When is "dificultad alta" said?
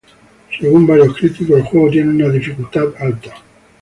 2.33-3.35